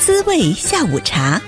[0.00, 1.38] 滋味下午茶。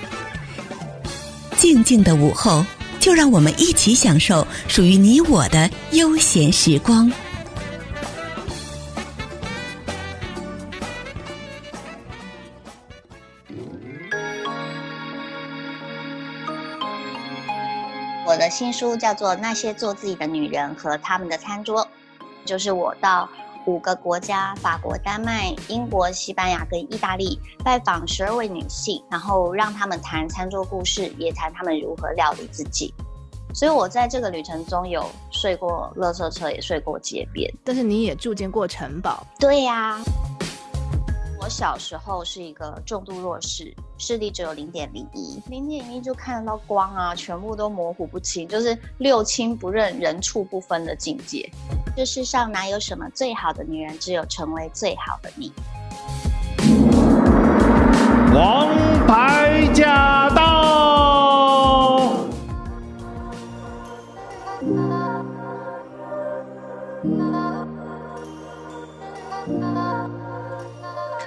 [1.57, 2.63] 静静的午后，
[2.99, 7.11] 就让我们一起享受属于你我的悠闲时光。
[18.25, 21.81] 我的新书叫做《那些做自己的女人和她们的餐桌》，
[22.45, 23.27] 就是我到
[23.65, 32.93] 五个国家：法国、丹麦、英国、西班牙跟意大利，拜访十二位女性，然后让她们谈餐桌故事，也谈她们如何料理自己。
[33.53, 37.51] 所以我在这个旅程中有睡过垃圾车，也睡过街边。
[37.63, 39.25] 但是你也住进过城堡。
[39.39, 39.99] 对呀。
[41.43, 51.51] 我小时候是一个重度弱视，视力只有零点零一，零点一就看得到光啊，全部都模糊不清，就是六亲不认、人畜不分的境界。
[51.97, 55.51] 这世上哪有什么最好的女人，只有成为最好的你。
[58.33, 58.73] 王
[59.05, 60.52] 牌驾到！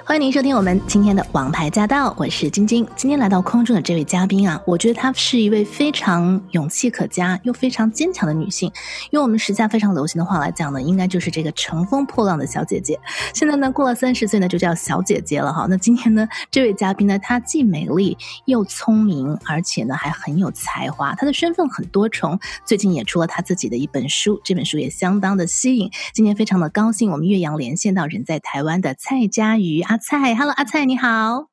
[0.07, 2.87] 欢迎您收听我们今天的《王牌驾到》，我是晶晶。
[2.95, 8.71] 今天来到空中的这位嘉宾啊，我觉得她是一位非常勇气可嘉又非常坚强的女性。
[9.11, 12.97] 用我们时下非常流行的话来讲呢，应该就是这个乘风破浪的小姐姐。
[13.33, 15.67] 现在呢，过了三十岁呢，就叫小姐姐了哈。
[15.69, 21.13] 那今天呢，这位嘉宾呢，她既美丽又聪明，而且呢还很有才华。
[21.15, 25.91] 她的身份很多重，最近也出了她自己的一本书，这本书也相当的吸引。
[26.13, 29.99] 今天非常的高兴，我们岳阳连线到人在台湾的蔡佳瑜啊啊。
[29.99, 31.47] 蔡，Hello，阿蔡，你好。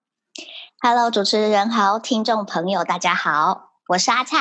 [0.83, 4.37] Hello，主持人好，听众朋友大家好，我是阿蔡。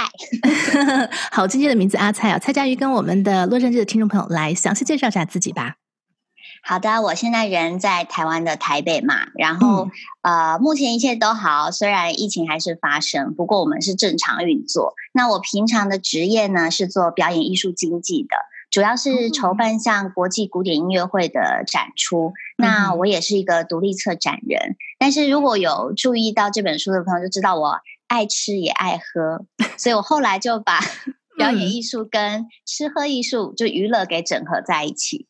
[1.32, 5.76] 好，今天的名字阿蔡啊，蔡佳瑜跟我们的洛杉矶的听众朋友来详细介绍一下自己吧。
[6.66, 9.88] 好的，我现在人在台湾的台北嘛，然后、
[10.24, 14.94] 嗯、呃，目前一切都好，虽然疫情还是发生，不过我们是正常运作。
[15.14, 18.36] 那我平常的职业呢，是做表演艺术经济的。
[18.72, 24.76] 主要是筹办像国际古典音乐会的展出，嗯、那我也是一个独立策展人。
[24.98, 29.46] 但是如果有注意到这本书的朋友就知道我爱吃也爱喝，
[29.78, 30.80] 所以我后来就把
[31.38, 35.28] 表演艺术跟吃喝艺术就娱乐给整合在一起。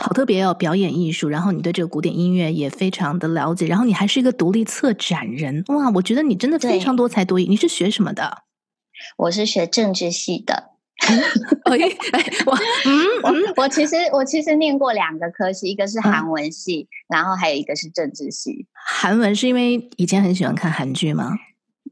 [0.00, 7.46] 好特别哦，表演艺术，然后你对这个古典音乐也非常的了解，然后你还是一个独立策展人，哇，我觉得你真的非常多才多艺。
[7.46, 8.42] 你是学什么的？
[9.16, 10.71] 我是学政治系的。
[11.64, 11.78] 哎
[12.12, 18.66] 哎，我嗯我我其实我其实念过两个科系，一个是韩文系，嗯，然后还有一个是政治系。
[18.72, 21.32] 韩文是因为以前很喜欢看韩剧吗？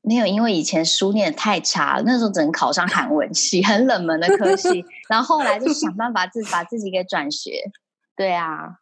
[0.03, 4.84] 没有，因为以前书念得太差了，那时候只能考上韩文系，很冷门的科系。
[5.09, 7.70] 然后后来就想办法自把自己给转学。
[8.16, 8.76] 对啊，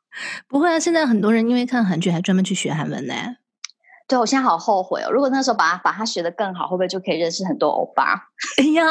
[0.46, 3.14] 不会啊，现在很多人因为看韩剧还专门去学韩文呢。
[4.08, 5.10] 对，我现在好后悔哦！
[5.10, 8.14] 如果那时候把他把他学得更好，会不会就可以认识很多欧巴？
[8.56, 8.82] 哎呀，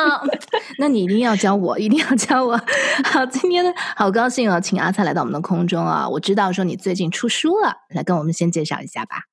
[0.78, 2.56] 那你一定要教我，一定要教我。
[3.04, 6.08] 好，今天呢，好高兴哦，请阿蔡来到我们的空中啊！
[6.08, 9.24] 我知道说你最近出书了，来跟我们先介绍一下吧。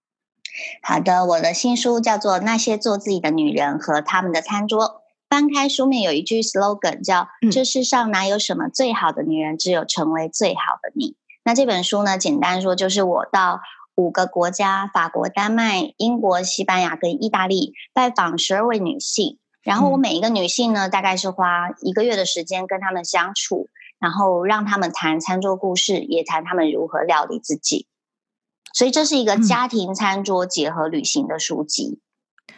[0.83, 4.85] 好的，我的新书叫做《那些做自己的女人和她们的餐桌》。
[5.29, 11.17] 翻开书面有一句 slogan 叫、嗯“这世上哪有什么最好的女人，只有成为最好的你”。
[11.45, 13.61] 那这本书呢，简单说就是我到。
[13.97, 19.39] 五个国家：法国、丹麦、英国、西班牙跟意大利，拜访十二位女性。
[19.63, 27.87] 然后我每一个女性呢，大概是花一个月的时间跟她们相处，然后让她们谈餐桌故事，也谈她们如何料理自己。
[28.75, 32.01] 所以这是一个家庭餐桌结合旅行的书籍。
[32.49, 32.55] 嗯，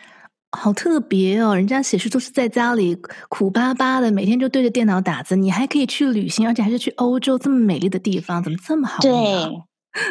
[0.58, 1.54] 好特别哦！
[1.54, 2.96] 人家写书都是在家里
[3.28, 9.00] 苦巴巴的，每天就对着电脑打字，你还可以去旅行，而且还是去欧洲这么美丽的地方，怎么这么好？
[9.00, 9.12] 对。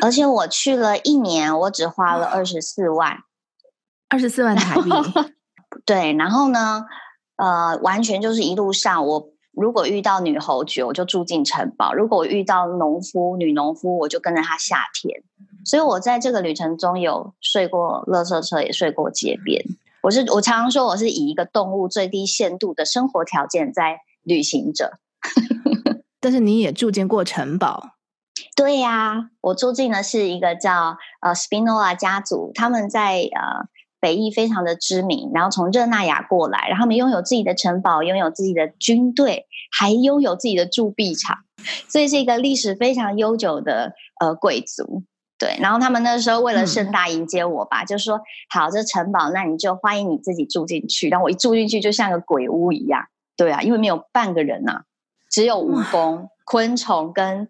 [0.01, 3.19] 而且我去了一年，我只花了二十四万，
[4.09, 4.89] 二十四万台币。
[5.85, 6.85] 对，然后呢，
[7.35, 15.21] 呃，完全就是一路上，我如果遇到女侯爵，我就住进城堡；如果我遇到农夫、女农夫，我就跟着他下田。
[15.65, 19.63] 所以我在这个旅程中有睡过垃圾车，也睡过街边。
[20.01, 24.99] 我是我常常说，我是以一个动物最低限度的生活条件在旅行着。
[26.21, 27.94] 但是你也住进过城堡。
[28.55, 33.67] 对呀、啊，我住进的是一个叫呃 Spinola 家族，他们在呃
[33.99, 39.45] 北意非常的知名，然后从热那亚过来，然后他们拥有自己的城堡，拥有自己的军队，
[39.77, 41.39] 还拥有自己的铸币厂，
[41.89, 45.03] 所以是一个历史非常悠久的呃贵族。
[45.37, 51.09] 对，然后他们那时候为了盛大迎接我吧，嗯、就说好，这城堡那你就欢迎你自己住进去。
[51.09, 53.01] 然后我一住进去就像个鬼屋一样，
[53.35, 54.81] 对啊，因为没有半个人呐、啊，
[55.29, 57.49] 只有蜈蚣、昆虫跟。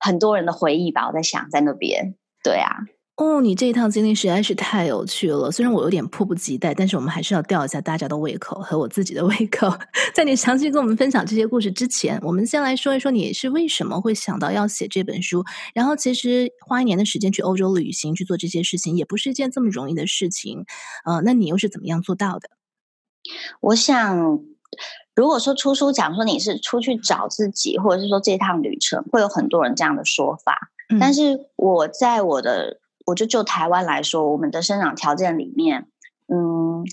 [0.00, 2.74] 很多人的回忆吧，我在想，在那边，对啊，
[3.16, 5.50] 哦，你这一趟经历实在是太有趣了。
[5.50, 9.70] 虽然我有点迫不及待，但是我们还是要吊一下大家的胃口和我自己的胃口。
[10.14, 15.44] 在你详细跟我们分享这些故事之前，我们先来说一说你是为什么会想到要写这本书。
[15.74, 20.64] 然后，其实花一年的时间去欧洲旅行去做这些事情，也不是一件这么容易的事情。
[21.04, 22.48] 呃，那你又是怎么样做到的？
[23.60, 24.40] 我想，
[25.20, 30.70] 如果说出书讲说你是出去找自己，或者是说这趟旅程，会有很多人这样的说法。
[30.88, 35.88] 嗯、但是我在我的我就就台湾来说，我们的生长条件里面，
[36.32, 36.86] 嗯，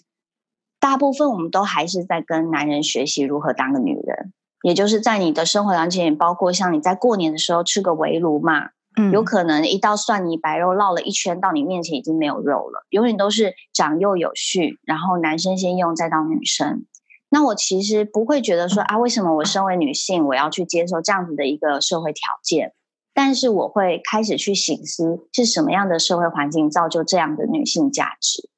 [0.78, 16.84] 大部分我们都还是在跟男人学习如何当个女人，也就是在你的生活当中，也包括像你在过年的时候吃个围炉嘛，嗯，有可能一道蒜泥白肉绕了一圈到你面前已经没有肉了，永远都是长幼有序，然后男生先用再到女生。
[17.30, 22.74] 那我其实不会觉得说啊，为什么我身为女性，我要去接受这样子的一个社会条件？
[23.14, 28.50] 但是我会开始去省思，是什么样的社会环境造就这样的女性价值。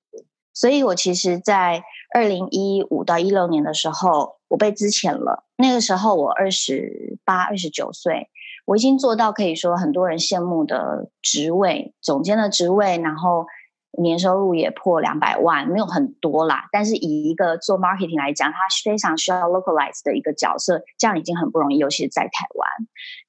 [0.54, 1.84] 所以我其实，在
[2.14, 5.46] 二零一五到一六年的时候，我被资遣了。
[5.58, 8.30] 那个时候我二十八、二十九岁，
[8.66, 13.48] 我已经做到可以说很多人羡慕的职位，总监的职位，然后。
[13.98, 16.68] 年收入也破两百万，没有很多啦。
[16.72, 22.70] 但是以一个做 marketing 来讲，它非常需要 localize 的一个角色，这样已经很不容易，尤其是在台湾。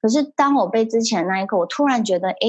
[0.01, 2.47] 可是当我被之前那一刻，我突然觉得，哎，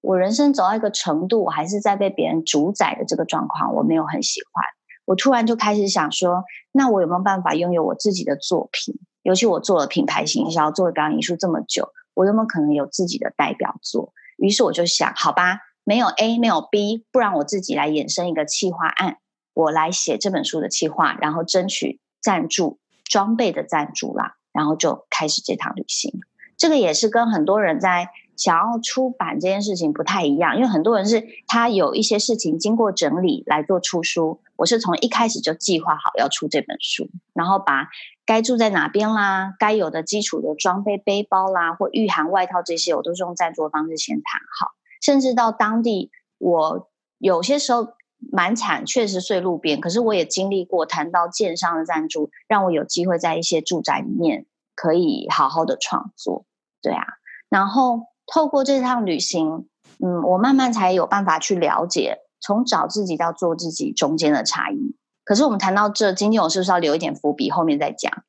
[0.00, 4.64] 我人生走到一个程度，我还是在被别人主宰的这个状况，我没有很喜欢。
[5.06, 8.94] 我突然就开始想说，那我有没有办法拥有我自己的作品？
[9.22, 14.12] 尤其我做了品牌行销，做了表演艺术这么久，我有没有可能有自己的代表作？
[14.38, 15.60] 于是我就想，好吧。
[15.84, 19.18] 没有 A，没有 B，不然我自己来衍生一个企划案，
[19.52, 26.12] 我来写这本书的企划，然后争取赞助装备的赞助啦，然后就开始这趟旅行。
[26.56, 37.88] 这个也是跟很多人在想要出版这件事情不太一样，因为很多人是他有一些事情经过整理来做出书，我是从一开始就计划好要出这本书，然后把
[38.24, 44.70] 该住在哪边啦，该有的基础的装备背包啦或御寒外套这些，我都是用赞助的方式先谈好。
[45.04, 47.88] 甚至到当地，我有些时候
[48.32, 49.78] 蛮惨，确实睡路边。
[49.78, 56.46] 可是我也经历过谈到建商的赞助，让我有机会在一些住宅里面可以好好的创作。
[56.80, 57.04] 对啊，
[57.50, 59.68] 然后透过这趟旅行，
[60.02, 64.96] 嗯，我慢慢才有办法去了解从找自己到做自己中间的差异。
[65.22, 68.24] 可是我们谈到这，今天我是不是要留一点伏笔，后面再讲？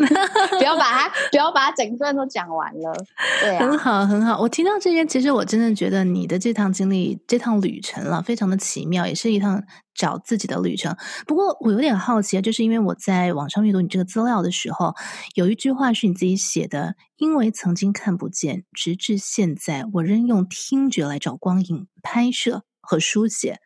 [0.58, 2.92] 不要把它，不要把它整段都讲完了。
[3.40, 4.40] 对，很好，很好。
[4.40, 9.62] 我听到这些，其实我真的觉得你的这趟经历、这趟旅程了，非常的奇妙，也是一趟
[9.94, 10.96] 找自己的旅程。
[11.26, 14.94] 不过我有点好奇啊，就是因为我在网上阅读你这个资料的时候，
[15.34, 23.58] 有一句话是你自己写的：“因为曾经看不见，直至现在，我仍用听觉来找光影、拍摄和书写。”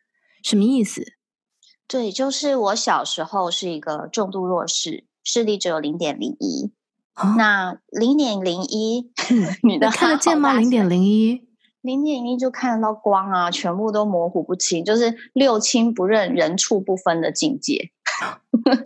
[0.43, 1.05] 什么意思？
[1.87, 5.05] 对，就是我小时候是一个重度弱视。
[5.25, 6.71] 视力只有零点零一，
[7.37, 9.11] 那零点零一，
[9.65, 10.53] 你的看得见吗？
[10.53, 11.49] 零点零一，
[11.81, 17.91] 零点零一就看得到光啊，全部都模糊不清，就是六亲不认、人畜不分的境界。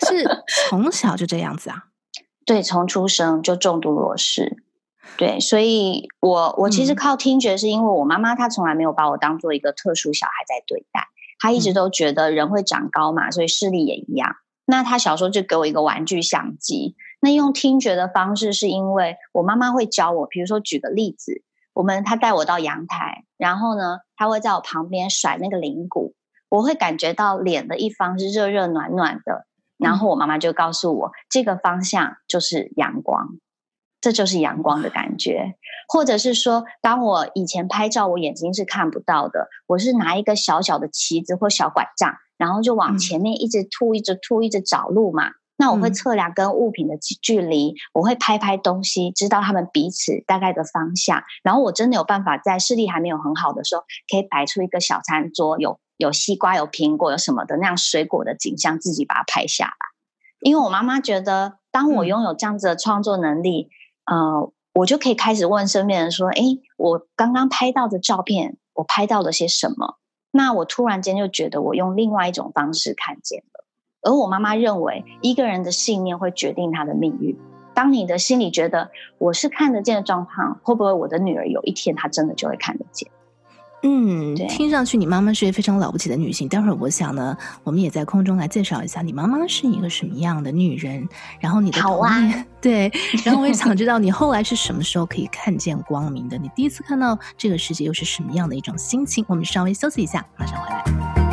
[0.08, 0.24] 是
[0.70, 1.84] 从小就这样子啊？
[2.46, 4.62] 对，从出生就重度弱视。
[5.16, 11.08] 对，所以我我其实靠听觉，是因为我妈妈她从来没有把我当做一个特殊小孩在对待，
[11.40, 14.36] 她一直都觉得人会长高嘛，所以视力也一样。
[14.70, 26.14] 那他小时候就给我一个玩具相机，那用听觉的方式是因为我妈妈会教我，比如说举个例子，我们他带我到阳台，然后呢，他会在我旁边甩那个铃鼓，
[26.50, 29.46] 我会感觉到脸的一方是热热暖暖的，
[29.78, 33.38] 然后我妈妈就告诉我，这个方向就是阳光，
[34.02, 35.54] 这就是阳光的感觉，
[35.88, 42.14] 或者是说，当我以前拍照，我眼睛是看不到的，我是拿一个小小的旗子或小拐杖。
[42.38, 45.32] 然后就往前面一直吐，一直吐，一直找路嘛。
[45.60, 51.24] 那我会测量跟物品的距离，我会拍拍东西，知道他们彼此大概的方向。
[51.42, 59.72] 然后我真的有办法在视力还没有很好的时候，可以摆出一个小餐桌，有有西瓜，有苹果，有什么的那样水果的景象，自己把它拍下来。
[60.40, 63.68] 因为我妈妈觉得，当我拥有这样子的创作能力，
[64.04, 66.40] 呃，我就可以开始问身边人说：“哎，
[66.76, 69.96] 我刚刚拍到的照片，我拍到了些什么？”
[70.30, 73.64] 那我突然间就觉得，我用另外一种方式看见了。
[74.02, 77.36] 而我妈妈认为，一个人的信念会决定他的命运。
[77.74, 83.10] 当你的心里觉得我是看得见的状况，会不会我的女儿有一天她真的就会看得见？
[83.82, 86.48] 嗯，听上去你妈妈是一个非常了不起的女性。
[86.48, 91.08] 待会儿我想呢，我们也在空中来介绍一下你妈妈是一个什么样的女人。
[91.40, 92.90] 然后你的童年，啊、对，
[93.24, 96.36] 然后我也想知道你后来是什么时候可以看见光明的？
[96.36, 99.24] 你第一次看到这个世界又是什么样的一种心情？
[99.28, 101.27] 我们稍微休息一下，马上回来。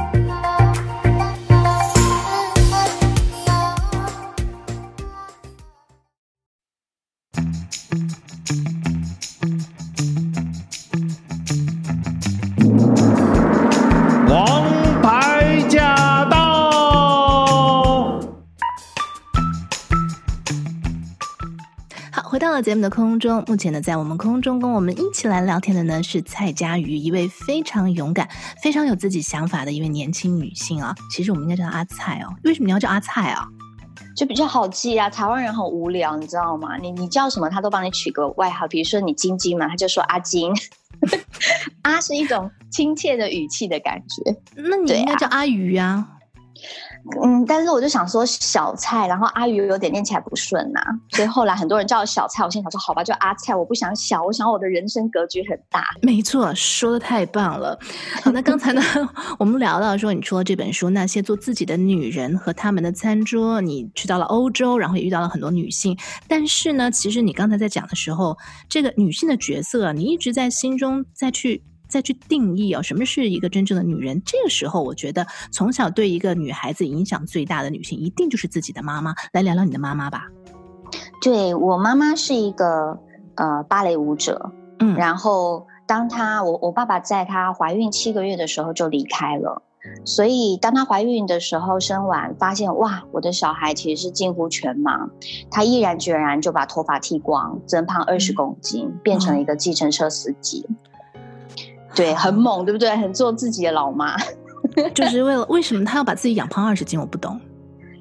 [22.66, 28.28] 节目的空中，目前呢，在我们空中跟我们一起来聊天的呢是蔡佳瑜，一位非常勇敢、
[28.60, 30.96] 非常有自己想法的一位年轻女性啊。
[31.12, 32.36] 其实我们应该叫她阿蔡哦。
[32.44, 33.48] 为什么你要叫阿蔡啊？
[34.18, 35.08] 就比较好记啊。
[35.08, 36.76] 台湾人很无聊，你知道吗？
[36.78, 38.68] 你你叫什么，他都帮你取个外号。
[38.68, 40.52] 比如说你晶晶嘛，他就说阿晶。
[41.84, 44.36] 阿是一种亲切的语气的感觉。
[44.56, 46.08] 那你应该叫阿瑜啊。
[47.24, 55.84] 嗯，但是我就想说小蔡，然后阿瑜有点念起来不顺呐、啊，所以后来很多人叫我小蔡，我心想说好吧，就阿蔡，我不想小，我想我的人生格局很大。
[56.02, 57.78] 没错，说得太棒了。
[58.24, 58.82] 好，那刚才呢，
[59.38, 65.96] 我们聊到说，你出了这本书，那些做自己的女人和他们的餐桌，你去到了欧洲，然后也遇到了很多女性，
[66.28, 68.36] 但是呢，其实你刚才在讲的时候，
[68.68, 71.64] 这个女性的角色，你一直在心中再去。
[71.88, 74.22] 再去定义哦，什么是一个真正的女人？
[74.26, 79.14] 这个时候，我觉得从小对一个女孩子影响最大的女性，一定就是自己的妈妈。
[79.32, 80.28] 来聊聊你的妈妈吧。
[81.22, 83.00] 对，我妈妈是一个
[83.36, 89.62] 呃芭蕾舞者，嗯，然后当她我我爸爸在她怀孕七个月的时候就离开了，
[90.06, 95.10] 所以当她怀孕的时候生完，发现哇，我的小孩其实是近乎全盲，
[95.50, 100.66] 她毅然决然就把头发剃光，增胖二十公斤，嗯，变成了一个计程车司机。
[100.70, 100.76] 嗯
[101.96, 102.96] 对，很猛，对不对？
[102.98, 104.16] 很做自己的老妈，
[104.94, 107.00] 就是为了为什么她要把自己养胖二十斤？
[107.00, 107.40] 我不懂。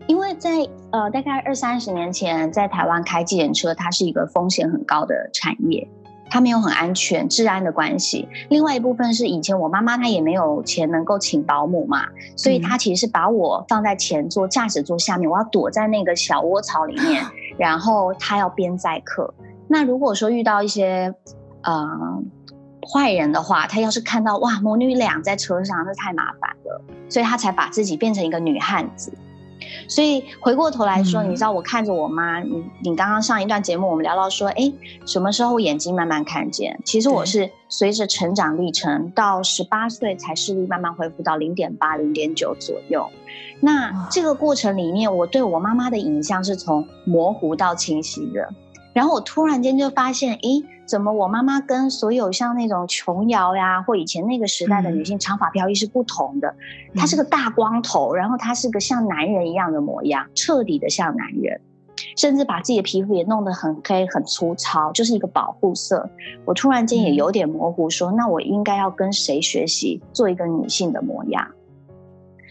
[0.07, 0.51] 因为在
[0.91, 5.89] 呃，大概二三十年前，在台湾开计程车，它是一个风险很高的产业，
[6.29, 8.29] 它没有很安全，治安的关系。
[8.51, 17.25] 另外一部分是以前我妈妈她也没有钱能够请保姆嘛，所以她其实是把我放在前座驾驶座下面，我要躲在那个小窝槽里面，
[17.57, 19.33] 然后她要边载客。
[19.69, 21.15] 那如果说遇到一些
[21.63, 22.23] 呃。
[22.85, 29.13] 坏人的话，他要是看到哇母女俩在车上，那太麻烦了，所以他才把自己变成一个女汉子。
[29.89, 34.71] 所以回过头来说，嗯、你知道我看着我妈，你你刚刚上一段节目我们聊到说，哎，
[35.07, 36.79] 什么时候眼睛慢慢看见？
[36.85, 43.09] 其实我是随着成长历程，到十八岁才视力慢慢恢复到零点八、零点九左右。
[43.61, 48.53] 那这个过程里面，我对我妈妈的影像是从模糊到清晰的。
[48.95, 56.49] 然后我突然间就发现，诶，怎么我妈妈跟所有像那种琼瑶呀，或以前那个时代的女性长发飘逸是不同的？
[56.95, 61.61] 嗯、她是个大光头，然后她是个像男人一样的模样，彻底的像男人，
[62.17, 66.09] 甚至把自己的皮肤也弄得很黑很粗糙，就是一个保护色。
[66.45, 71.49] 我突然间也有点模糊说，说、嗯、那我应该要跟谁学习做一个女性的模样？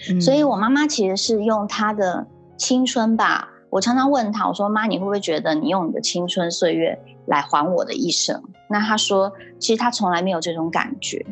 [0.10, 3.50] 嗯、所以我妈妈其实是用她的青春吧。
[3.74, 8.40] 我常常问他，我说：“妈，你会不会觉得你用你的青春岁月来还我的一生？”
[8.70, 11.26] 那他说：“其实他从来没有这种感觉。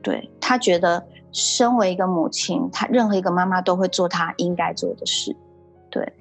[0.00, 5.34] 对，他觉得身为一个母亲，他任何一个妈妈都会做她应该做的事。”
[5.90, 6.12] 对，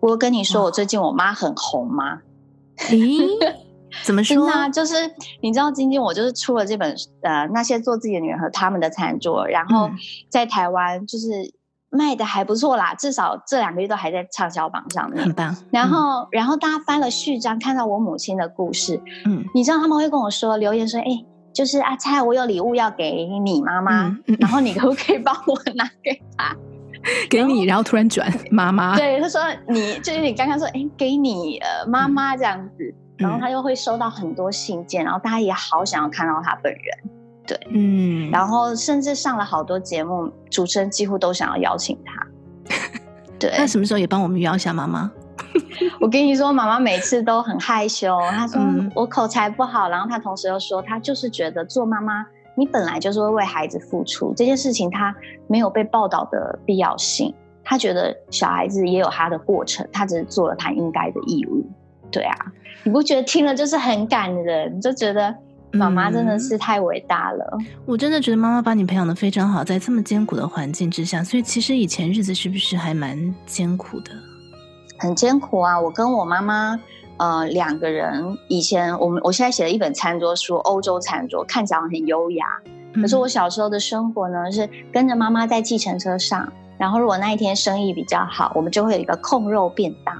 [0.00, 2.22] 我跟你说，我最近我妈很红吗？
[2.88, 3.28] 咦，
[4.04, 4.70] 怎么说呢？
[4.70, 4.94] 就是
[5.42, 9.90] 你知道，晶晶我就是出了这本呃那些做自己的女人和他们的餐桌，然后
[10.30, 11.52] 在台湾就是。
[11.96, 15.56] 卖的还不错啦，至少这两个月都还在畅销榜上面，很棒。
[15.70, 26.54] 然后，嗯、然后大家翻了序章，看到我母亲的故事，嗯，你知道他们会跟我说留言说，哎，就是阿蔡，我有礼物要给你妈妈，嗯嗯、然后你可不可以帮我拿给她？
[27.30, 37.15] 给你，然后突然转 妈妈，对，他说你就是你刚刚说，哎，给你呃妈妈这样子，嗯、然后他又会收到很多信件，然后大家也好想要看到他本人。
[37.46, 42.26] 对，嗯，然后甚至上了好多节目，主持人几乎都想要邀请他。
[43.38, 45.10] 对，那什么时候也帮我们邀一下妈妈？
[46.00, 48.60] 我跟你说，妈妈每次都很害羞，她说
[48.94, 55.14] 我口才不好，然后她同时又说，她就是觉得做妈妈，你本来就是会为孩子付出这件事情，她
[55.46, 57.32] 没有被报道的必要性。
[57.62, 61.64] 她觉得小孩子也有他的过程，她只是做了她应该的义务。
[62.10, 62.34] 对啊，
[62.84, 64.76] 你不觉得听了就是很感人？
[64.76, 65.34] 你就觉得。
[65.72, 74.10] 妈妈真的是太伟大了，嗯，我真的觉得妈妈把你培养的非常好，在这么艰苦的环境之下，所以其实以前日子是不是还蛮艰苦的？
[74.98, 75.78] 很艰苦啊！
[75.78, 76.80] 我跟我妈妈，
[77.18, 82.46] 呃，两个人以前我们我现在写了一本餐桌书，欧洲餐桌，看起来很优雅，
[82.94, 90.16] 可是我小时候的生活呢，是跟着妈妈在计程车上，然后如果那一天生意比较好，我们就会有一个控肉便当，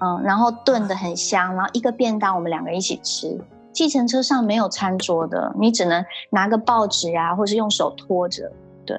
[0.00, 3.38] 嗯，然后炖的很香，然后一个便当我们两个人一起吃。
[3.74, 8.50] 计程车上没有餐桌的，你只能拿个报纸啊，或是用手托着。
[8.86, 8.96] 对，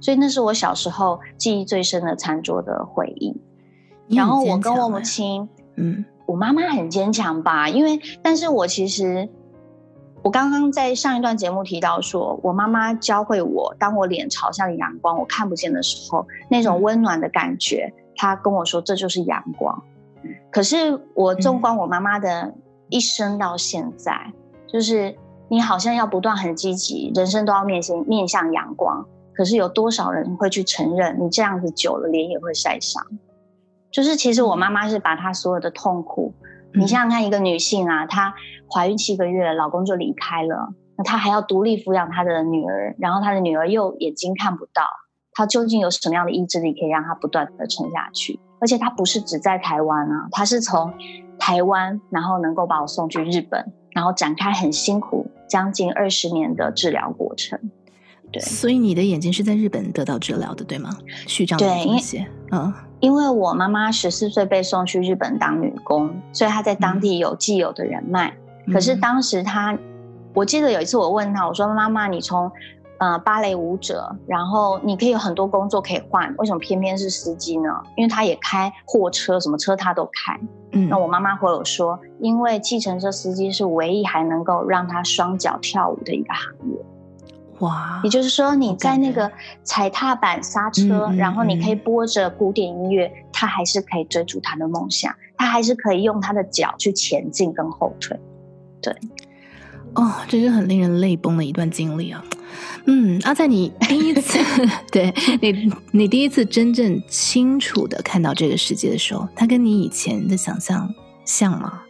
[0.00, 3.36] 所以那是我小时候记忆最深的餐桌的回忆。
[4.08, 9.28] 然后我跟我母亲，嗯，我妈妈很坚强吧，因为，但是我其实。
[10.22, 19.82] 我刚刚在上一段节目提到说，我妈妈教会我，当我脸朝向阳光，我看不见的时候，那种温暖的感觉，她跟我说这就是阳光。
[20.50, 22.54] 可是我纵观我妈妈的
[22.88, 24.32] 一生到现在，
[24.66, 25.16] 就是
[25.48, 29.06] 你好像要不断很积极，人生都要面向面向阳光。
[29.34, 33.04] 可是有多少人会去承认，你这样子久了脸也会晒伤？
[33.90, 36.32] 就是其实我妈妈是把她所有的痛苦。
[36.72, 38.34] 你想想看，一个女性啊，她
[38.72, 44.82] 怀孕七个月，老公就离开了，那她还要独立抚养她的女儿，然后她的女儿又眼睛看不到，
[45.32, 48.38] 她究竟有什么样的意志力可以让她不断的撑下去？
[48.60, 50.92] 而且她不是只在台湾啊，她是从
[51.38, 57.58] 台湾，然后能够把我送去日本，然后展开很辛苦将近二十年的治疗过程。
[58.32, 60.90] 对，所以你的眼睛是在日本得到治疗的，对吗？
[61.26, 62.72] 序章的东西，嗯。
[63.00, 68.34] 因为我妈妈十四岁被送去日本当女工，所以她在当地有既有的人脉。
[68.66, 69.76] 嗯、可是当时她，
[70.32, 72.50] 我记得有一次我问她，我说：“妈妈，你从
[73.04, 80.40] 呃芭蕾舞者，然后你可以有很多工作可以换，为什么偏偏是司机呢？”因为他也开货车，什么车他都开。
[80.72, 86.78] 嗯，那我妈妈会有说：“因为计程车司机是唯一还能够让他双脚跳舞的一个行业。”
[87.60, 88.00] 哇！
[88.02, 89.30] 也就是说，你在那个
[89.62, 98.18] 踩踏板刹车，然后你可以播着古典音乐，他还是可以追逐他的梦想，他还是可以用他的脚去前进跟后退。
[98.82, 98.92] 对，
[99.94, 102.24] 哦，这是很令人泪崩的一段经历啊。
[102.86, 104.38] 嗯，阿、啊、在你 第一次
[104.92, 110.88] 对你，你第一次真正清楚的看到这个世界的时候，他跟你以前的想象
[111.24, 111.82] 像吗？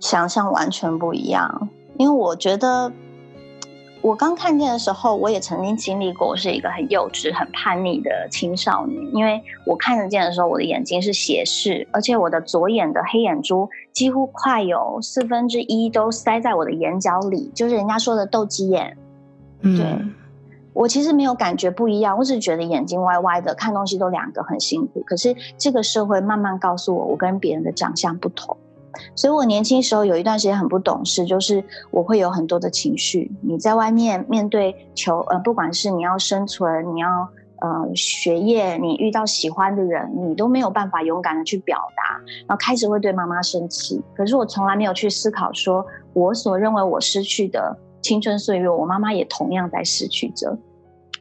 [0.00, 1.68] 想象完全不一样，
[1.98, 2.92] 因为我觉得。
[4.06, 9.02] 我刚看见的时候，我也曾经经历过，是一个很幼稚、很叛逆的青少年。
[9.12, 18.96] 因为我看得见的时候，我的眼睛是斜视，而且我的左眼的黑眼珠几乎快有四分之一都塞在我的眼角里，就是人家说的斗鸡眼。
[19.60, 20.14] 对，嗯，
[20.72, 25.02] 我其实没有感觉不一样，我只是觉得眼睛歪歪的，看东西都两个很辛苦。
[25.04, 28.56] 可是这个社会慢慢告诉我，我跟别人的长相不同。
[29.14, 33.30] 所以我年轻时候有一段时间很不懂事，就是我会有很多的情绪。
[33.40, 37.28] 你在外面面对求呃，不管是你要生存，你要
[37.60, 44.02] 呃学业，你遇到喜欢的人，你都没有办法勇敢的去表达，然后开始会对妈妈生气。
[44.14, 50.56] 可是我从来没有去思考，说我所认为我失去的青春岁月，我妈妈也同样在失去着。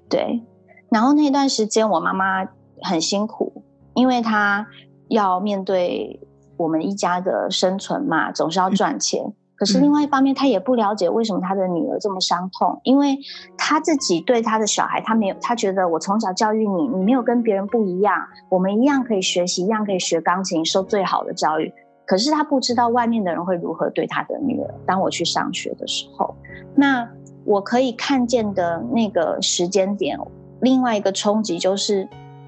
[0.10, 0.42] 对，
[0.90, 2.48] 然后那段时间我妈妈
[2.82, 4.68] 很辛苦，因为她
[5.08, 6.20] 要面对。
[6.58, 9.22] 我们一家的生存嘛，总是要赚钱。
[9.58, 13.18] 可是另外一方面，他也不了解为什么他的女儿这么伤痛，因为
[13.58, 21.74] 他自己对他的小孩，他没有，他觉得我从小教育你，你没有跟别人不一样，我们一样可以学习，一样可以学钢琴，受最好的教育。
[22.06, 24.74] 可是他不知道外面的人会如何对他的女儿。
[24.86, 26.36] 当我去上学的时候，
[26.76, 27.10] 那
[27.46, 30.20] 我可以看见的那个时间点，
[30.60, 32.06] 另外一个冲击就是。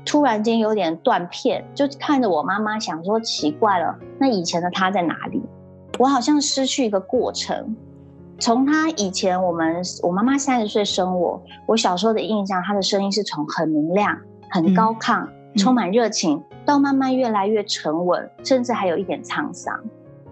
[0.07, 5.43] 突然间有点断片，就看着我妈妈，想说奇怪了，那以前的她在哪里？
[5.99, 7.75] 我好像失去一个过程。
[8.39, 14.17] 从她以前，我们我妈妈三十岁生我，我小时候的印象，她的声音是从很明亮、
[14.49, 19.77] 很高亢、充满热情，到慢慢越来越沉稳，甚至还有一点沧桑。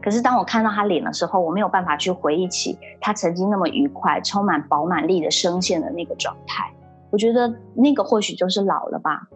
[0.02, 6.72] 可是当我看到她脸的时候，我没有办法去回忆起她曾经那么愉快、充满饱满力的声线的那个状态。
[7.10, 9.28] 我觉得那个或许就是老了吧。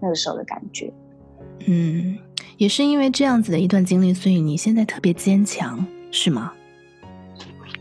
[0.00, 0.92] 那个时候的感觉，
[1.66, 2.18] 嗯，
[2.56, 6.52] 也是因为这样子的一段经历，所以你现在特别坚强，是吗？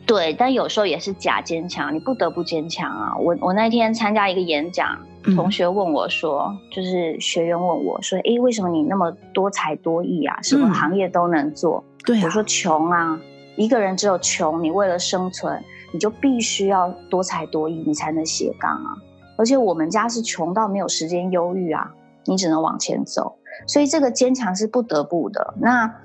[0.06, 3.18] 对，但有时候也是假坚强，你不得不坚强啊。
[3.18, 5.00] 我我那天参加一个演讲，
[5.36, 10.40] 同学问我说，嗯、就是学员问我说，诶，为什么你那么多才多艺啊？
[10.44, 11.84] 什么行业都能做？
[11.88, 13.20] 嗯、对、啊，我说穷啊，
[13.56, 15.60] 一个人只有穷，你为了生存，
[15.92, 18.96] 你就必须要多才多艺，你才能斜杠啊。
[19.38, 21.92] 而且我们家是穷到没有时间忧郁啊。
[22.26, 25.54] 你只能往前走，所以这个坚强是不得不的。
[25.60, 25.96] 那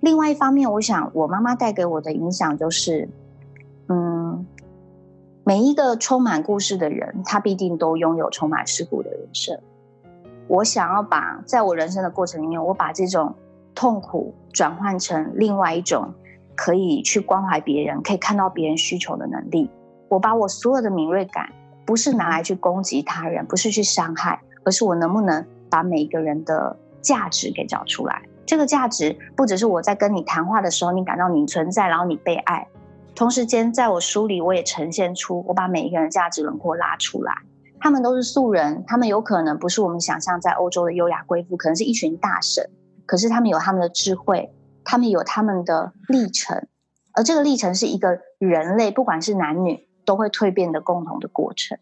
[0.00, 3.08] 另外一方面，我想我妈妈带给我的影响就是，
[3.88, 4.46] 嗯，
[5.44, 9.58] 每一个充满故事的人，他必定都拥有充满事故的人生。
[10.46, 13.34] 我想要把在我人生的过程里面，我把这种
[13.74, 16.14] 痛苦转换成另外一种
[16.56, 19.70] 可以去关怀别人、可以看到别人需求的能力。
[20.08, 21.52] 我把我所有的敏锐感，
[21.84, 28.22] 不是拿来去攻击他人，不是去伤害，而是我能不能把每一个人的价值给找出来。
[28.46, 32.66] 这个价值不只是我在跟你谈话的时候，你感到你存在，然后你被爱。
[33.14, 37.34] 同时间，在我书里，我也呈现出我把每一个人价值轮廓拉出来。
[37.78, 42.70] 他们都是素人，他们有可能不是我们想象在欧洲的优雅贵妇，可能是一群大神。
[43.04, 44.50] 可是他们有他们的智慧，
[44.82, 46.66] 他们有他们的历程，
[47.12, 51.76] 而这个历程是一个人类，不管是男女，都会蜕变的共同的过程。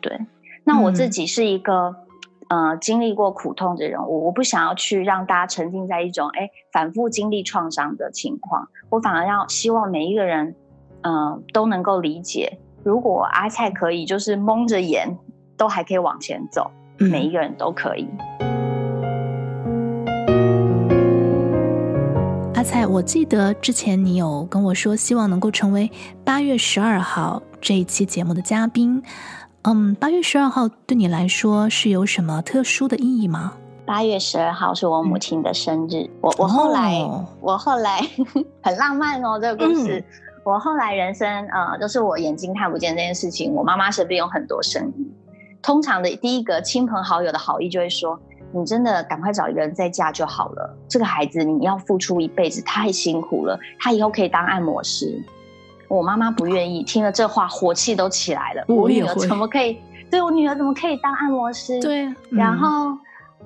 [0.00, 0.20] 对，
[0.64, 2.05] 那我自己是一个。
[2.48, 10.54] 嗯呃，经历过苦痛的人，我我不想要去让大家沉浸在一种哎反复经历创伤的情况，我反而要希望每一个人，
[11.02, 15.18] 嗯、呃，都能够理解，如果阿菜可以，就是蒙着眼
[15.56, 18.08] 都还可以往前走，嗯、每一个人都可以。
[22.54, 25.90] 阿蔡，我记得之前你有跟我说，希望能够成为
[26.24, 29.02] 八月十二号这一期节目的嘉宾。
[29.68, 33.52] 嗯，八月十二号对你来说是有什么特殊的意义吗？
[33.84, 38.00] 八月十二号是我母亲的生日，嗯、我我后来、哦、我后来
[38.62, 39.98] 很浪漫哦，这个故事。
[39.98, 40.04] 嗯、
[40.44, 43.52] 我后来人生啊、呃，就是我眼睛看不见这件事情。
[43.54, 45.12] 我妈妈身边有很多声音，
[45.60, 48.16] 通常的第一个亲朋好友的好意就会说
[48.54, 55.20] ：“你真的赶快找一个人再嫁就好了，这个孩子你要付出一辈子，太辛苦了，他以后可以当按摩师。”
[55.88, 58.64] 我妈妈不愿意，听了这话，火气都起来了。
[58.68, 59.78] 我女儿怎么可以？
[60.10, 61.80] 对，我女儿怎么可以当按摩师？
[61.80, 62.06] 对。
[62.06, 62.96] 嗯、然后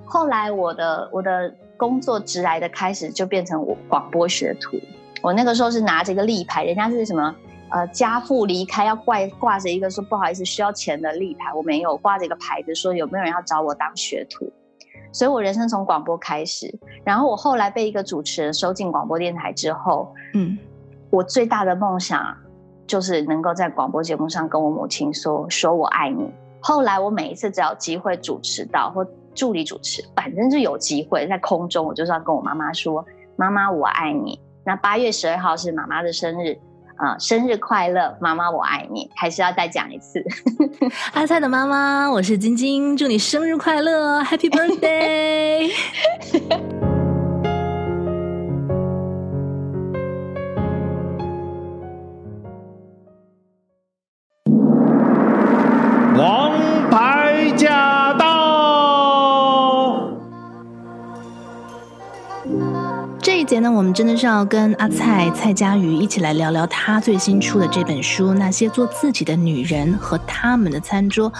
[0.04, 4.78] 后来我的我的工作直来的开始就变成我广播学徒。
[5.22, 7.34] 我那个时候是拿着一个立牌，人家是什么
[7.70, 14.50] 呃家父离开要挂挂着一个说不好意思需要钱的立牌，我没有挂着一个牌子说有没有人要找我当学徒。
[15.12, 16.72] 所以我人生从广播开始，
[17.04, 20.56] 然后我后来被一个主持人收进广播电台之后，嗯。
[21.10, 22.36] 我最大的梦想
[22.86, 26.32] 就是能够在广播节目上跟我母亲说说我爱你。
[26.60, 33.04] 后来我每一次只要机会主持到或助理主持，反正就有机会在空中，我就是要跟我妈妈说
[33.36, 36.58] ：“妈妈，我爱你。”那八月十二号是妈妈的生日
[36.96, 40.22] 啊，生日快乐，妈妈我爱你，还是要再讲一次。
[41.14, 45.70] 阿菜的妈妈，我是晶晶，祝你生日快乐，Happy Birthday！
[63.60, 71.30] 节呢，我们真的是要跟阿蔡蔡佳瑜一起来聊聊他最新出的这本书《那些做自己的女人和她们的餐桌》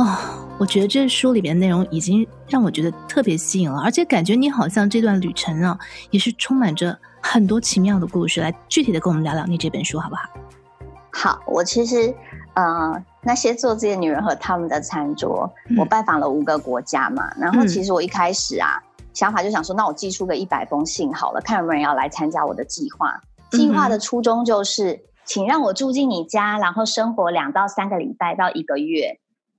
[0.00, 0.16] 哦，
[0.58, 5.76] 我觉得这书里面的内容已经让我觉得特别吸引了，而且感觉你好像这段旅程啊，
[6.10, 8.40] 也是充满着很多奇妙的故事。
[8.40, 10.22] 来，具体的跟我们聊聊你这本书好不好？
[11.10, 12.14] 好，我其实
[12.54, 18.80] 呃，那些做自己的女人和她们的餐桌，嗯、我拜访了五个国家嘛，然后其实我一开始啊。
[19.16, 23.18] 嗯想法就想说，那我寄出个一百封信好了，看有没有人要来参加我的计划。
[23.50, 29.18] 计划的初衷就是，嗯、请让我住进你家，然后生活两到三个礼拜到一个月，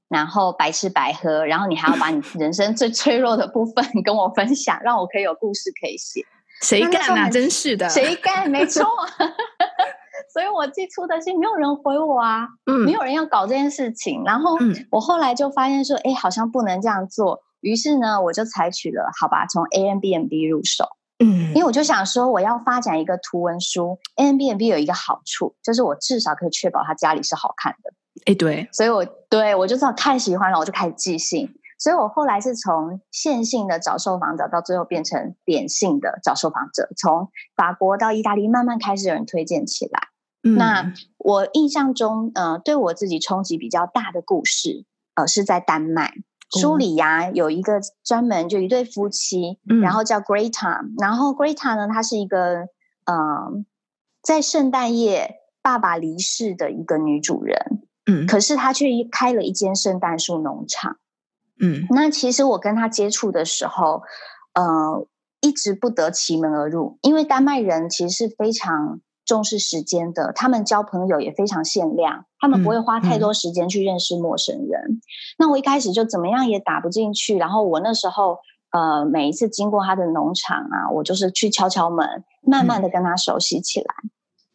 [0.09, 6.23] 然后白吃白喝，然后你还要把你人生最脆弱的部分 跟我分享，让我可以有故事可以写。
[6.61, 7.27] 谁干啊？
[7.27, 8.47] 真是的，谁干？
[8.47, 8.85] 没错。
[10.31, 14.23] 所以我寄出的信没有人回我啊，嗯，没有人要搞这件事情。
[14.23, 14.55] 然后
[14.91, 17.41] 我后来就发现说，哎，好像不能这样做。
[17.67, 20.85] 于是呢，我就采取了好吧，从 Airbnb 入手。
[21.19, 23.99] 嗯，因为我就想说，我要发展一个图文书。
[24.15, 27.91] Airbnb 有一个好处，就是我至少可以确保他家里是好看的。
[28.25, 31.53] 哎，对，所以我对我就知道太喜欢了，我就开始寄信。
[31.79, 36.89] 所以我后来是从线性的找受访者，到最后变成点性的找受访者。
[36.95, 40.07] 从法国到意大利，慢慢开始有人推荐起来。
[40.43, 46.13] 嗯，那我印象中，呃，对我自己冲击比较大的故事，呃，是在丹麦。
[46.49, 52.67] 书里呀、啊、有一个专门就一对夫妻，嗯、然后叫 Greta，然后 Greta 呢，她是一个
[53.05, 53.15] 呃，
[54.21, 60.97] 在圣诞夜爸爸离世的一个女主人，嗯，可是她却开了一间圣诞树农场，
[61.59, 64.03] 嗯，那其实我跟她接触的时候，
[64.53, 65.07] 呃，
[65.41, 69.01] 一直不得其门而入，因为丹麦人其实是非常。
[69.27, 74.81] 重视时间的，他们交朋友也非常限量，他们不会花太多时间去认识陌生人。
[74.87, 75.01] 嗯嗯、
[75.37, 78.39] 那我一开始就怎么样也打不进去，然后我那时候
[78.71, 83.93] 呃，每一次经过他的农场啊，我就是去敲敲门，慢慢的跟他熟悉起来。
[84.03, 84.09] 嗯、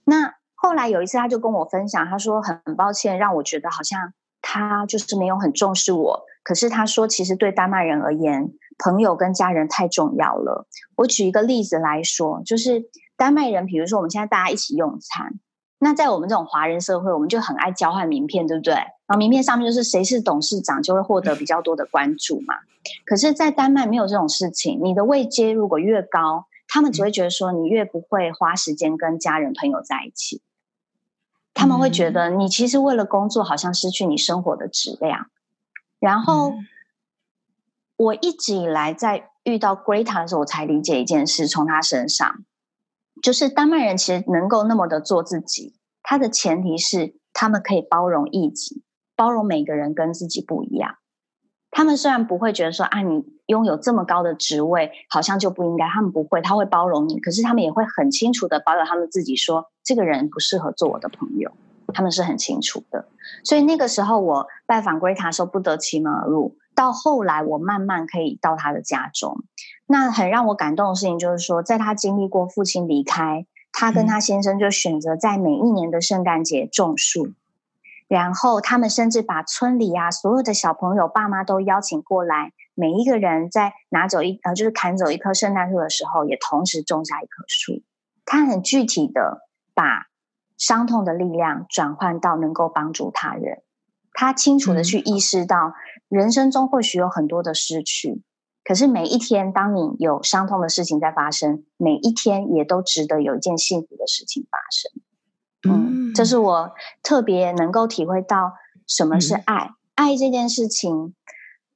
[0.05, 6.25] 那后来有一次，他就跟我分享，他说很抱歉，让我觉得好像他就是没有很重视我。
[6.43, 8.51] 可是他说，其实对丹麦人而言，
[8.83, 10.67] 朋友跟家人太重要了。
[10.97, 12.89] 我举一个例子来说，就是。
[13.23, 15.39] 丹麦人，比如说我们现在大家一起用餐，
[15.79, 18.75] 那在我们这种华人社会，我们就很爱交换名片，对不对？
[18.75, 22.57] 然后名片上面就是谁是董事长，就会获得比较多的关注嘛。
[23.07, 24.81] 可是，在丹麦没有这种事情。
[24.83, 30.43] 你的位阶如果越高，他们只会觉得说你越不会花时间跟家人朋友在一起。
[31.55, 35.27] 他们会觉得你其实为了工作，好像失去你生活的质量。
[36.01, 36.55] 然后，
[37.95, 42.43] 我一直以来在遇到 Greta 的时候，我才理解一件事，从他身上。
[43.23, 48.83] 就是丹麦人其实能够那么的做自己，他的前提是他们可以包容异己，
[49.15, 50.97] 包容每个人跟自己不一样。
[51.71, 57.19] 他们虽然不会觉得说啊，你拥有这么高的职位，好像就不应该，他们不会，他会包容你。
[57.19, 61.53] 可是他们也会很清楚的保有他们自己说，这个人不适合做我的朋友，
[61.95, 63.07] 他们是很清楚的。
[63.45, 66.59] 所以那个时候我拜访 Greta 的时候，不得其门而入。
[66.75, 69.45] 到后来，我慢慢可以到他的家中。
[69.93, 77.27] 那很让我感动的事情就是说，在他经历过父亲离开，他跟他先生就选择在每一年的圣诞节种树。
[77.27, 77.35] 嗯、
[78.09, 87.83] 然后他们甚至把村里啊所有的小朋友爸妈都邀请过来，每一个人在拿走一呃就是砍走一棵圣诞树的时候，也同时种下一棵树。
[88.25, 90.07] 他很具体的把
[90.57, 93.61] 伤痛的力量转换到能够帮助他人。
[94.15, 95.75] 他清楚的去意识到。
[96.09, 98.21] 人生中或许有很多的失去，
[98.65, 105.73] 可是每一天，当你有伤痛的事情在发生，每一天也都值得有一件幸福的事情发生。
[105.73, 106.73] 嗯，这是我
[107.03, 108.53] 特别能够体会到
[108.87, 109.71] 什么是爱。
[109.71, 111.15] 嗯、爱这件事情，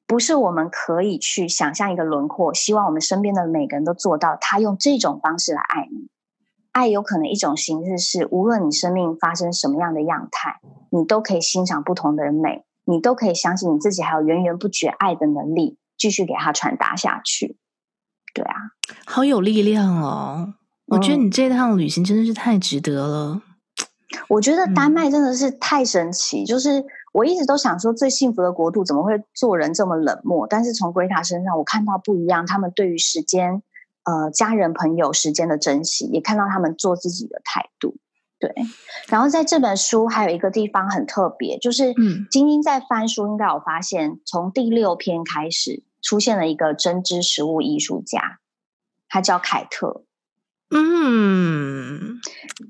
[0.07, 6.09] 不是我们可以去想象一个轮廓，希望我们身边的每个人都做到，他用这种方式来爱你。
[6.72, 12.64] 爱有可能一种形式是，无论你生命发生什么样的样态，你都可以欣赏不同的美。
[12.88, 17.56] 你都可以相信你自己还有源源不绝爱的能力，继续给他传达下去。
[18.35, 18.54] 对啊，
[19.06, 20.54] 好有力量哦！
[20.87, 23.42] 我觉得你这趟旅行真的是太值得了。
[24.28, 30.46] 我觉得丹麦真的是太神奇，嗯、就是我一直都想说，最幸福的国度怎么会做人这么冷漠？
[30.46, 33.62] 但是从 Greta 身上，我看到不一样，他们对于时间、
[34.04, 37.96] 呃，家人朋友时间的珍惜，也看到他们做自己的态度。
[38.38, 38.55] 对，
[39.09, 48.38] 然后在这本书还有一个地方很特别，就是嗯，晶晶在翻书应该有发现，从第六篇开始出现了一个针织食物艺术家，
[49.09, 50.03] 他叫凯特，
[50.70, 52.20] 嗯，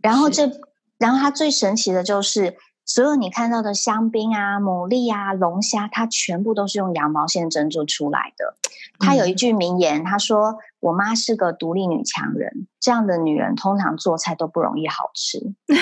[0.02, 0.50] 然后这，
[0.98, 2.56] 然后他最神奇的就是。
[2.88, 8.56] 所有你看到的香槟啊、牡蛎啊、龙虾，它全部都是用羊毛线针做出来的。
[9.00, 15.40] 他有一句名言，他说：“我妈是个独立女强人，这样的女人通常做菜都不容易好吃。”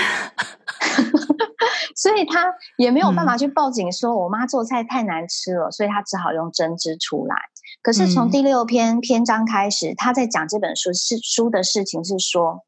[1.94, 7.36] 所以她也没有办法去报警说我妈做菜太难吃了，所以她只好用针织出来。
[7.82, 12.64] 可是从第六篇篇章开始，她在讲这本书是书的事情是说，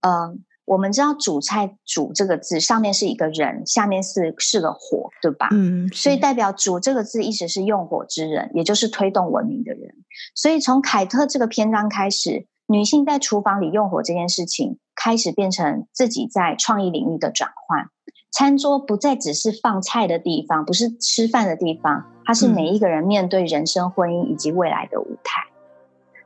[0.00, 0.34] 嗯、呃。
[0.68, 5.48] 我们知道“煮菜”“煮”这个字上面是一个人，下面是是个火，对吧？
[5.50, 9.94] 嗯，所以代表“煮”这个字意思是用火之人，也就是推动文明的人。
[10.34, 17.86] 所以从凯特这个篇章开始，女性在厨房里用火这件事情开始变成自己在创意领域的转换。
[18.30, 25.44] 餐桌不再只是放菜的地方，不是吃饭的地方，它是每一个人面对人生、婚姻以及未来的舞台。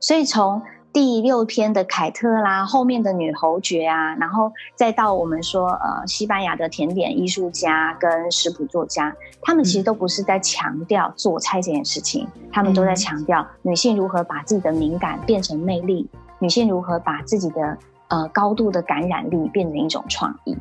[0.01, 0.61] 所以从
[0.93, 17.75] 第六篇的凯特啦，后面的女侯爵啊，然后再到我们说呃，西班牙的甜点艺术家跟食谱作家，他们其实都不是在强调做菜这件事情，嗯、他们都在强调女性如何把自己的敏感变成魅力，女性如何把自己的
[18.09, 20.55] 呃高度的感染力变成一种创意。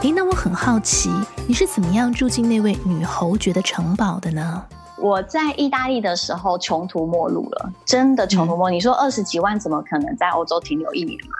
[0.00, 1.10] 诶，那我很好奇，
[1.46, 4.64] 你是怎么样住进那位女侯爵的城堡的呢？
[4.98, 8.74] 我在意大利的时候穷途末路了，真的穷途末路。
[8.74, 11.36] 嗯、你说二十几万怎么可能在欧洲停留一年嘛？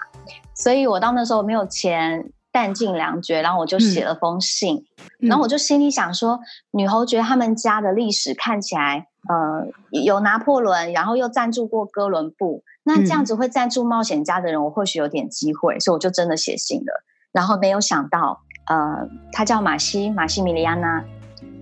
[0.53, 4.85] 所以我到那时候没有钱，弹尽粮绝，然后我就写了封信，
[5.21, 6.39] 嗯、然后我就心里想说，
[6.71, 17.03] 女侯爵他们家的历史看起来，呃，有拿破仑，然后又赞助过哥伦布，那这样子会赞助冒险家的人，我或许有点机会，所以我就真的写信了。
[17.31, 21.03] 然后没有想到，呃，他叫马西马西米利亚娜，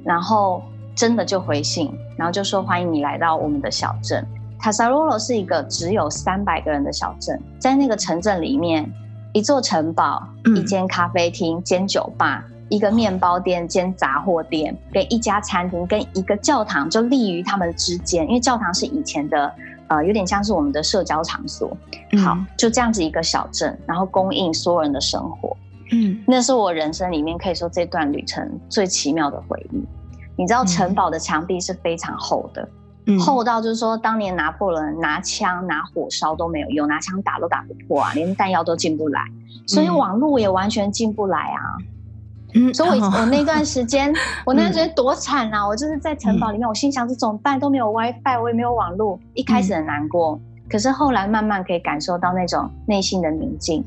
[0.03, 0.61] 然后。
[0.95, 4.25] 真的就回信，然后就说欢迎你来到我们的小镇。
[4.57, 8.89] 塔萨罗罗是一个只有三百个人的小镇，在那个城镇里面，
[9.33, 18.25] 一座城堡、嗯、一间咖啡厅兼酒吧、一个面包店兼杂货店，跟一家餐厅跟一个教堂就立于他们之间。
[18.27, 19.53] 因为教堂是以前的，
[19.89, 21.77] 呃，有点像是我们的社交场所。
[22.23, 25.55] 好，就这样子一个小镇，然后供应所有人的生活。
[25.91, 29.83] 嗯，那是我人生里面可以说这段旅程最奇妙的回忆。
[30.35, 32.67] 你知道城堡的墙壁是非常厚的，
[33.05, 39.21] 嗯、厚到就是说，当年拿破仑拿枪拿火烧都没有用，拿枪打都打不破啊，连弹药都进不来，
[39.67, 41.61] 所以网络也完全进不来啊。
[42.57, 44.13] 嗯，所以我我那段时间，
[44.45, 45.67] 我那段时间多惨啊！
[45.67, 47.59] 我就是在城堡里面，我心想这怎么办？
[47.59, 53.83] 都没有 WiFi，我也没有网络，一开始很难过，可是后来慢慢可以感受到那种内心的宁静。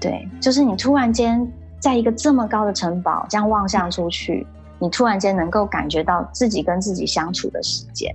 [0.00, 1.46] 对，就是你突然间
[1.78, 4.46] 在一个这么高的城堡这样望向出去。
[4.82, 8.12] 你突然间能够感觉到自己跟自己相处的时间，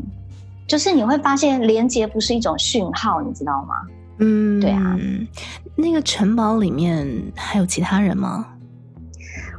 [0.67, 3.75] 就是你会发现连接不是一种讯号，你知道吗？
[4.17, 4.99] 嗯，对啊。
[5.77, 8.47] 那个城堡里面还有其他人吗？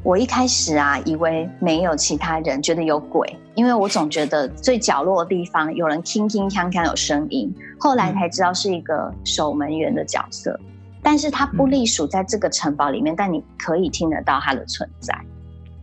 [0.02, 7.50] 我一开始啊，以为没有其他人，觉得有鬼，因为我总觉得最角落的地方有人铿铿锵锵有声音。
[7.80, 10.60] 后来才知道是一个守门员的角色，
[11.02, 15.18] 但是他不隶属在这个城堡里面，嗯，但你可以听得到他的存在。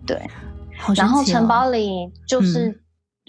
[0.06, 0.22] 对。
[0.88, 2.82] 哦、然后城堡里就是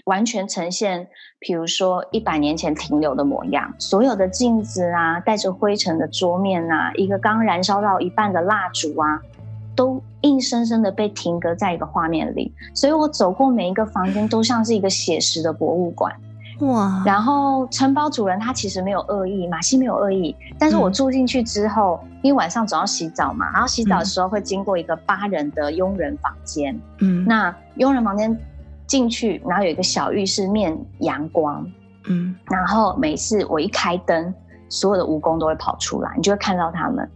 [0.05, 1.07] 完全呈现，嗯、
[1.39, 9.21] 比如说一百年前停留的模样，所有的镜子啊，带着灰尘的桌面啊，一个刚燃烧到一半的蜡烛啊，
[9.75, 12.53] 都硬生生的被停格在一个画面里。
[12.73, 16.13] 所以我走过每一个房间，都像是一个写实的博物馆。
[16.59, 17.03] 哇！
[17.05, 28.35] 然后承包主人他其实没有恶意，马西没有恶意，但是我住进去之后，嗯、因为晚上总要洗澡嘛，然后洗澡的时候会经过一个八人的佣人房间，嗯，那佣人房间
[28.87, 31.63] 进去，然后有一个小浴室面阳光，
[32.07, 34.33] 嗯，然后每次我一开灯，
[34.67, 37.07] 所有的蜈蚣都会跑出来，你就会看到他们，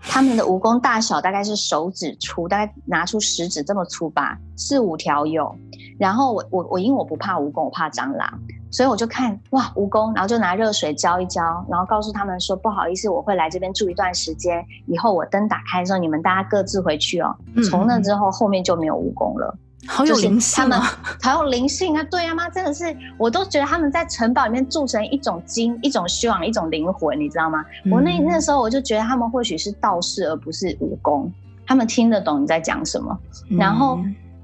[0.00, 5.54] 他们的蜈蚣大小大概是手指粗，大概拿出食指这么粗吧，四五条有，
[5.98, 8.40] 然后我我我因为我不怕蜈蚣，我怕蟑螂。
[8.70, 17.34] 所以我就看哇蜈蚣，然后就拿热水浇一浇，然后告诉他们说不好意思，我会来这边住一段时间，以后我灯打开的时候，你们大家各自回去哦。
[17.54, 19.56] 嗯、从那之后，后面就没有蜈蚣了。
[19.88, 20.82] 好有灵性啊！
[21.22, 22.02] 好有灵性啊！
[22.10, 22.84] 对啊妈，真的是，
[23.16, 27.64] 我都觉得他们在城堡里面住成一种精、一种修养、一种灵魂，你知道吗？
[27.84, 31.30] 嗯、我那那时候我就觉得他们或许是道士，而不是蜈蚣，
[31.64, 33.16] 他们听得懂你在讲什么。
[33.48, 34.00] 嗯、然后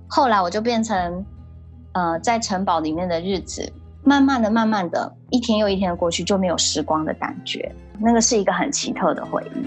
[0.07, 1.27] 后来我就变成
[1.93, 3.71] 呃，在城堡里面的日子。
[4.05, 7.73] 慢慢的、慢慢的，一天又一天的过去，就没有时光的感觉。
[8.01, 9.65] 那个是一个很奇特的回忆。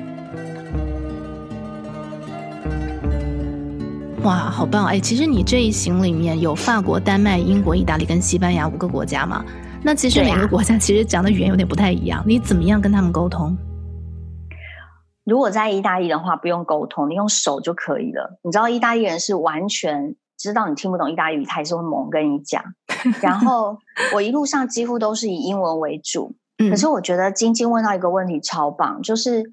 [4.23, 4.87] 哇，好棒！
[4.87, 9.45] 哎，其实你这一行里面有法国、丹麦、英国、意大利跟西班牙五个国家嘛？
[9.81, 12.21] 那其实每个国家其实讲的语言有点不太一样。
[12.27, 13.55] 你怎么样跟他们沟通？
[15.23, 18.37] 如果在意大利的话，不用沟通，你用手就可以了。
[18.43, 20.15] 你知道意大利人是完全。
[20.45, 22.63] 知道你听不懂意大利语，他还是会猛跟你讲。
[23.21, 23.79] 然后
[24.13, 26.35] 我一路上几乎都是以英文为主。
[26.57, 29.43] 嗯、可是我觉得晶晶问到一个问题超棒，就是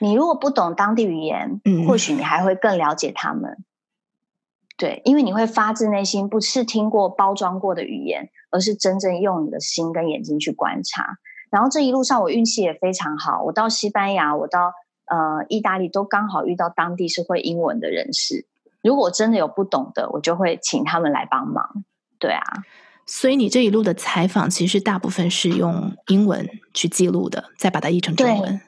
[0.00, 3.56] 你如果不懂当地语言，嗯、或许你还会更了解他们。
[4.76, 11.18] 对，因为你会发自内心，不是听过包装过的语言，而是真正用你的心跟眼睛去观察。
[11.50, 14.72] 然后这一路上我运气也非常好，我到西班牙，我到
[15.06, 18.46] 呃意大利，都刚好遇到当地是会英文的人士。
[18.88, 21.84] 如果真的有不懂的，我就会请他们来帮忙。
[22.18, 22.42] 对啊，
[23.04, 28.58] 所以你这一路的采访，其实大部分是用英文去记录的，再把它译成中文。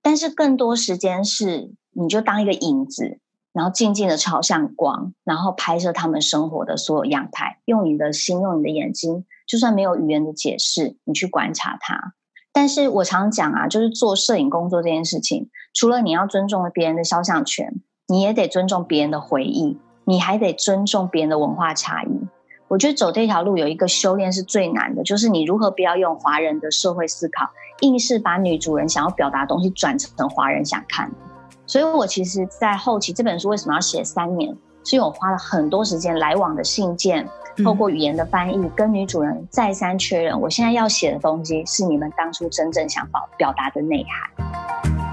[0.00, 3.18] 但是更多时间是，你就当一个影子，
[3.52, 12.14] 然后静静的朝向光，然后拍摄他们生活的所有样态，用你的心，用你的眼睛，就算没有语言的解释，你去观察它。
[12.50, 17.82] 但是我常讲啊，就是做摄影工作这件事情，除了你要尊重别人的肖像权。
[18.08, 22.08] 你也得尊重别人的回忆，你还得尊重别人的文化差异。
[22.68, 31.10] 我觉得走这条路有一个修炼是最难的，就是你如何不要用华人的社会思考，硬是把女主人想要表达的东西转成华人想看。
[31.66, 34.56] 所以我其实，在后期这本书为什么要写三年？
[34.84, 37.28] 是因为我花了很多时间来往的信件，
[37.64, 45.05] 透过语言的翻译，跟女主人再三确认，我现在要写的东西是你们当初真正想表表达的内涵。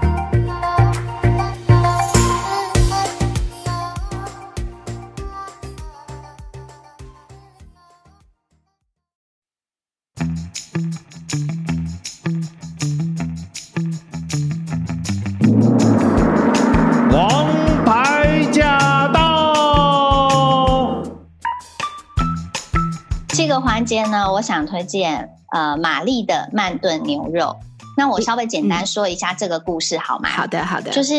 [23.36, 27.56] 这个环节呢，我想推荐呃玛丽的慢炖牛肉。
[27.96, 30.28] 那我稍微简单说一下这个故事好吗？
[30.28, 30.92] 好的，好的。
[30.92, 31.14] 就是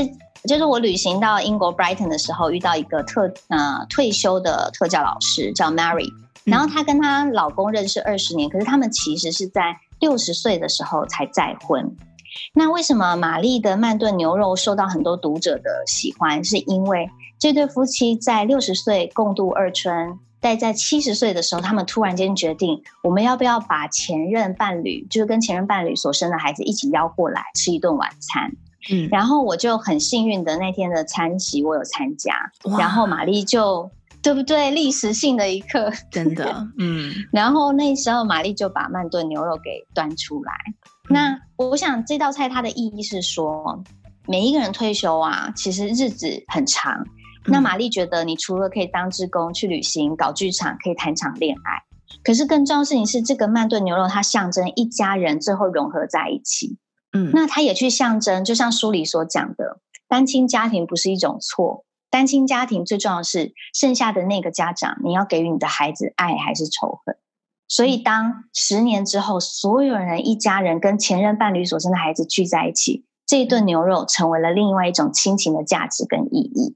[0.48, 6.10] 就是我旅行到英国 Brighton 的时候，遇到一个特呃退休的特教老师叫 Mary，
[6.46, 11.98] 然后她跟她老公认识二十年，可是他们其实是在六十岁的时候才再婚。
[12.54, 16.42] 那为什么玛丽的慢炖牛肉受到很多读者的喜欢？
[16.46, 20.18] 是因为这对夫妻在六十岁共度二春。
[20.46, 28.52] 在在七十岁的时候，他们突然间决定，我们要不要把前任伴侣，就是跟前任伴侣所生的孩子一起邀过来吃一顿晚餐？
[28.92, 33.90] 嗯，然后我就很幸运的那天的餐席我有参加，然后玛丽就
[34.22, 34.70] 对不对？
[34.70, 37.12] 历史性的一刻，真的，嗯。
[37.34, 40.54] 然后那时候玛丽就把慢炖牛肉给端出来。
[41.10, 43.84] 嗯、那我想这道菜它的意义是说，
[44.28, 47.04] 每一个人退休啊，其实日子很长。
[47.46, 51.84] 嗯、那玛丽觉得，你除了可以当志工去旅行、搞剧场，可以谈场恋爱，
[52.24, 56.78] 可是更重要的事情是，这个慢炖牛肉它象征一家人最后融合在一起。
[57.14, 67.16] 嗯，那它也去象征，就像书里所讲的，单亲家庭不是一种错，单亲家庭最重要的是剩下的那个家长，你要给予你的孩子爱还是仇恨？
[67.68, 76.76] 所以当十年之后，所有人一家人跟前任伴侣所生的孩子聚在一起，这一顿牛肉成为了另外一种亲情的价值跟意义。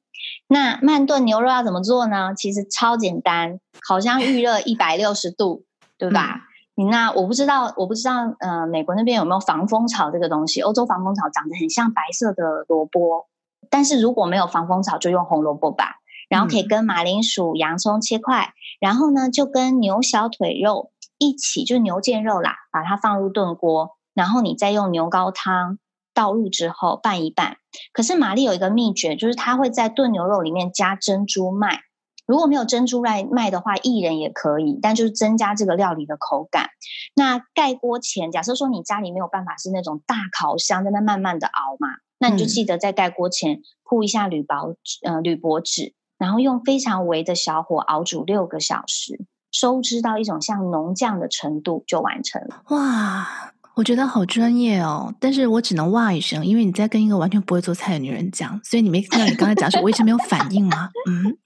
[0.49, 2.33] 那慢炖牛肉要怎么做呢？
[2.35, 5.63] 其实超简单，烤箱预热一百六十度，
[5.97, 6.41] 对吧？
[6.75, 10.61] 嗯那我不知道，我不知道，呃，美国那边有没有防风草这个东西？
[10.61, 13.27] 欧洲防风草长得很像白色的萝卜，
[13.69, 15.95] 但是如果没有防风草，就用红萝卜吧。
[16.29, 25.79] 然后可以跟马铃薯、洋葱切块，然后呢，就跟牛小腿肉一起，就是牛腱肉啦，把它放入炖锅，然后你再用牛高汤
[26.19, 27.55] 倒入之后拌一拌。
[27.93, 31.79] 可是玛丽有一个秘诀，就是她会在炖牛肉里面加珍珠麦。
[32.27, 36.67] 如果没有珍珠麦麦的话，薏仁也可以，但就是增加这个料理的口感。
[37.15, 41.87] 那盖锅前，假设说你家里没有办法是那种大烤箱在那慢慢的熬嘛，
[42.19, 52.61] 那你就记得在盖锅前铺一下铝薄呃铝箔纸，然后用非常微的小火熬煮六个小时，收汁到一种像浓酱的程度就完成了。
[52.67, 53.53] 哇！
[53.75, 60.89] 我觉得好专业哦，但是我只能哇一声，因为你在跟一个完全不会做菜的女人讲，所以你没听到你刚才讲说我一直没有反应吗？
[61.07, 61.37] 嗯，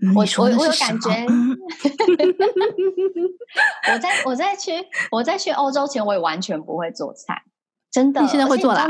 [0.00, 1.10] 嗯我我我有感觉。
[1.28, 1.50] 嗯、
[3.92, 4.72] 我在我在去
[5.10, 7.42] 我在去欧洲前，我也完全不会做菜。
[7.90, 8.88] 真的，你现在会做啦？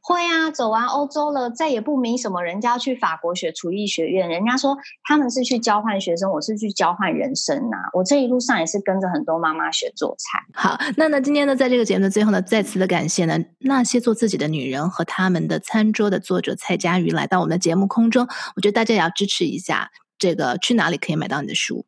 [0.00, 7.90] 会啊，走完欧洲了，再也不迷什么人家去法国学厨艺学院，人家说他们是去交换学生，我是去交换人生呐、啊。
[7.92, 10.40] 我这一路上也是跟着很多妈妈学做菜。
[10.52, 19.90] 好，那呢，今天呢，在这个节目的最后呢，再次的感谢呢，那些做自己的女人和他们的餐桌的作者蔡佳瑜来到我们的节目空中，我觉得大家也要支持一下。
[20.18, 21.84] 这个去哪里可以买到你的书？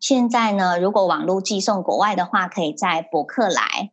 [0.00, 3.90] 现在呢，如果网络寄送国外的话，可以在博客来。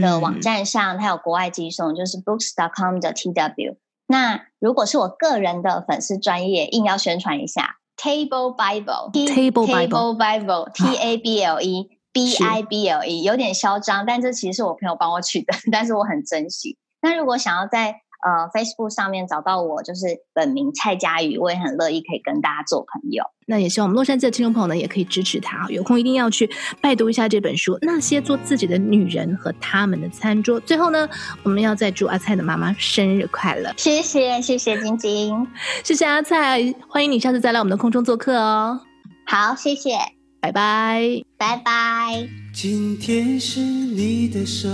[0.00, 3.76] 的网站上，它有国外寄送，就是 books.com 的 TW。
[4.06, 16.76] 那如果是我个人的粉丝专业，硬要宣传一下 Table Bible，Table Bible，T A B L E B I B L E，有点嚣张，但这其实是我朋友帮我取的， 但是我很珍惜。
[17.00, 23.24] 那如果想要在呃，Facebook 上面找到我，就是本名蔡佳瑜，我也很乐意可以跟大家做朋友。
[23.46, 26.48] 那也希望我们洛杉矶的听众朋友呢，也可以支持他，有空一定要去
[26.80, 30.60] 拜读一下这本书《那些做自己的女人和他们的餐桌》。
[30.64, 31.08] 最后呢，
[31.42, 33.74] 我们要再祝阿蔡的妈妈生日快乐！
[33.76, 35.46] 谢谢，谢谢晶晶，
[35.82, 38.80] 谢谢阿蔡，欢迎你下次再来我们的空中做客哦。
[39.26, 39.98] 好，谢谢，
[40.40, 42.28] 拜拜，拜拜。
[42.54, 44.70] 今天是你的生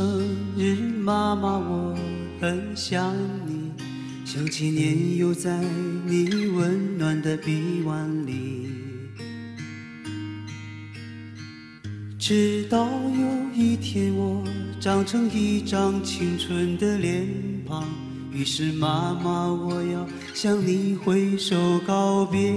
[0.56, 1.94] 日，妈妈我。
[2.40, 3.16] 很想
[3.46, 3.72] 你，
[4.24, 5.60] 想起年幼在
[6.06, 8.68] 你温暖的臂弯里。
[12.16, 14.44] 直到有一天我
[14.78, 17.26] 长成一张青春的脸
[17.66, 17.84] 庞，
[18.30, 22.54] 于是妈妈我要向你挥手告别。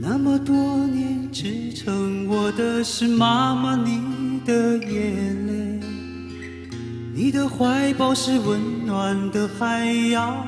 [0.00, 0.56] 那么多
[0.88, 5.59] 年支撑我的是妈妈你的眼泪。
[7.22, 10.42] 你的怀抱是温暖的海洋，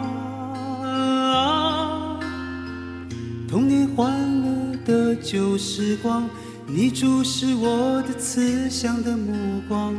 [3.47, 4.11] 童年欢
[4.41, 6.27] 乐的旧时光，
[6.67, 9.35] 你注视我的慈祥的目
[9.69, 9.95] 光，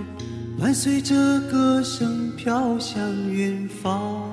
[0.60, 3.00] 伴随着歌声飘向
[3.32, 4.33] 远方。